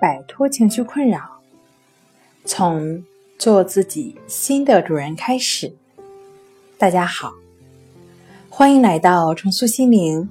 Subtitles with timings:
[0.00, 1.40] 摆脱情绪困扰，
[2.44, 3.04] 从
[3.38, 5.74] 做自己新的主人开始。
[6.76, 7.32] 大家好，
[8.50, 10.28] 欢迎来到重塑心灵，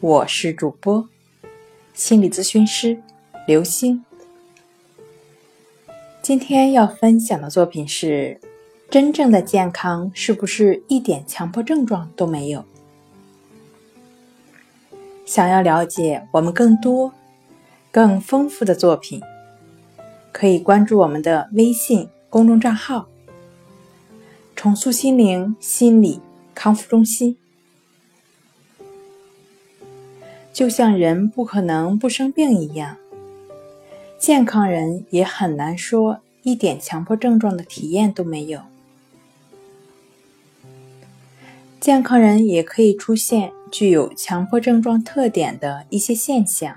[0.00, 1.08] 我是主播
[1.94, 3.00] 心理咨询师
[3.46, 4.04] 刘星。
[6.20, 8.38] 今天要分享的作品是：
[8.90, 12.64] 真正的健康是不是一点强迫症状都没有？
[15.24, 17.12] 想要了解我们更多、
[17.92, 19.20] 更丰富的作品，
[20.30, 23.08] 可以关注我们的微信公众账号
[24.54, 26.20] “重塑心灵心理
[26.54, 27.36] 康复中心”。
[30.52, 32.96] 就像人不可能不生病一样，
[34.18, 38.60] 健康人也很难说一点强迫症状的体验都没有。
[41.80, 46.76] 健康人也可以出现具有强迫症状特点的一些现象。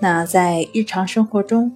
[0.00, 1.74] 那在日常生活中，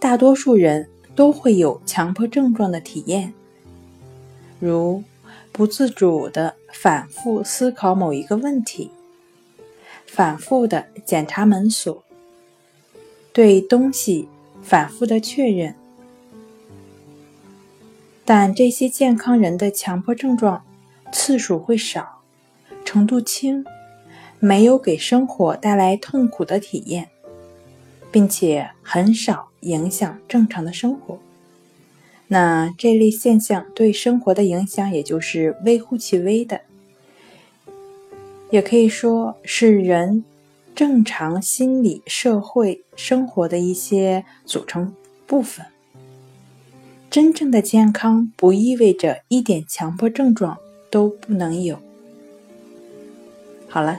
[0.00, 3.32] 大多数人都会有强迫症状的体验，
[4.58, 5.04] 如
[5.52, 8.90] 不自主的反复思考某一个问题，
[10.06, 12.02] 反复的检查门锁，
[13.32, 14.28] 对东西
[14.62, 15.74] 反复的确认。
[18.24, 20.64] 但这些健康人的强迫症状。
[21.14, 22.22] 次数会少，
[22.86, 23.66] 程度轻，
[24.44, 27.10] 没有给生活带来痛苦的体验，
[28.10, 31.16] 并且很少影响正常的生活。
[32.26, 36.62] 那这类现象对生活的影响，也就是微乎其微的，
[38.50, 40.24] 也可以说是人
[40.74, 44.92] 正常心理社会生活的一些组成
[45.24, 45.64] 部分。
[47.08, 50.58] 真正的健康，不意味着一点强迫症状。
[50.92, 51.78] 都不能有。
[53.66, 53.98] 好了，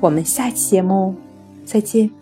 [0.00, 1.14] 我们下期节目
[1.64, 2.19] 再见。